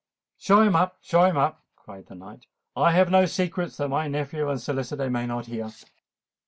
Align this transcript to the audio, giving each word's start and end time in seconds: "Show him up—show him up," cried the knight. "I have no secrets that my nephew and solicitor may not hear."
"Show 0.37 0.63
him 0.63 0.75
up—show 0.75 1.25
him 1.25 1.37
up," 1.37 1.63
cried 1.75 2.07
the 2.07 2.15
knight. 2.15 2.47
"I 2.75 2.91
have 2.91 3.11
no 3.11 3.27
secrets 3.27 3.77
that 3.77 3.89
my 3.89 4.07
nephew 4.07 4.49
and 4.49 4.59
solicitor 4.59 5.11
may 5.11 5.27
not 5.27 5.45
hear." 5.45 5.69